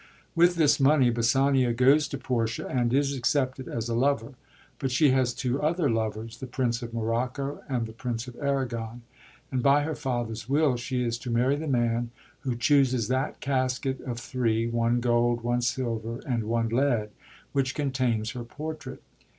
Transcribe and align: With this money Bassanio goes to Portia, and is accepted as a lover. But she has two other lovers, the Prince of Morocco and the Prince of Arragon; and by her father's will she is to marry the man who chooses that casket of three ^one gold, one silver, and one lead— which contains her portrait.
With 0.33 0.55
this 0.55 0.79
money 0.79 1.11
Bassanio 1.11 1.73
goes 1.73 2.07
to 2.07 2.17
Portia, 2.17 2.65
and 2.65 2.91
is 2.91 3.15
accepted 3.15 3.67
as 3.67 3.87
a 3.87 3.93
lover. 3.93 4.33
But 4.79 4.89
she 4.89 5.11
has 5.11 5.31
two 5.31 5.61
other 5.61 5.91
lovers, 5.91 6.39
the 6.39 6.47
Prince 6.47 6.81
of 6.81 6.91
Morocco 6.91 7.61
and 7.69 7.85
the 7.85 7.93
Prince 7.93 8.27
of 8.27 8.35
Arragon; 8.41 9.03
and 9.51 9.61
by 9.61 9.83
her 9.83 9.93
father's 9.93 10.49
will 10.49 10.75
she 10.75 11.03
is 11.03 11.19
to 11.19 11.29
marry 11.29 11.55
the 11.55 11.67
man 11.67 12.09
who 12.39 12.55
chooses 12.55 13.09
that 13.09 13.41
casket 13.41 13.99
of 14.01 14.17
three 14.19 14.67
^one 14.67 15.01
gold, 15.01 15.41
one 15.41 15.61
silver, 15.61 16.19
and 16.25 16.45
one 16.45 16.69
lead— 16.69 17.11
which 17.53 17.75
contains 17.75 18.31
her 18.31 18.43
portrait. 18.43 19.03